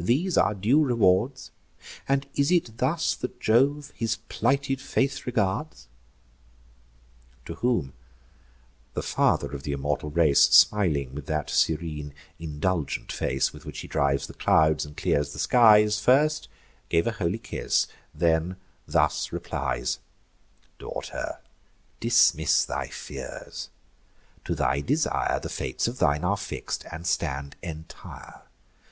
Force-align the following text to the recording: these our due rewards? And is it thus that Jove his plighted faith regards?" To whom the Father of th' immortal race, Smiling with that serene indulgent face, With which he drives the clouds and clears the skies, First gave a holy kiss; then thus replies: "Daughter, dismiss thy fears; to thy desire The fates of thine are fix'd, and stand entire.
these 0.00 0.36
our 0.36 0.54
due 0.56 0.82
rewards? 0.82 1.52
And 2.08 2.26
is 2.34 2.50
it 2.50 2.78
thus 2.78 3.14
that 3.14 3.38
Jove 3.40 3.92
his 3.94 4.16
plighted 4.28 4.80
faith 4.80 5.24
regards?" 5.24 5.86
To 7.44 7.54
whom 7.54 7.92
the 8.94 9.04
Father 9.04 9.52
of 9.52 9.62
th' 9.62 9.68
immortal 9.68 10.10
race, 10.10 10.50
Smiling 10.50 11.14
with 11.14 11.26
that 11.26 11.48
serene 11.48 12.12
indulgent 12.40 13.12
face, 13.12 13.52
With 13.52 13.64
which 13.64 13.78
he 13.78 13.86
drives 13.86 14.26
the 14.26 14.34
clouds 14.34 14.84
and 14.84 14.96
clears 14.96 15.32
the 15.32 15.38
skies, 15.38 16.00
First 16.00 16.48
gave 16.88 17.06
a 17.06 17.12
holy 17.12 17.38
kiss; 17.38 17.86
then 18.12 18.56
thus 18.88 19.30
replies: 19.30 20.00
"Daughter, 20.80 21.38
dismiss 22.00 22.64
thy 22.64 22.88
fears; 22.88 23.68
to 24.44 24.56
thy 24.56 24.80
desire 24.80 25.38
The 25.38 25.48
fates 25.48 25.86
of 25.86 26.00
thine 26.00 26.24
are 26.24 26.36
fix'd, 26.36 26.84
and 26.90 27.06
stand 27.06 27.54
entire. 27.62 28.42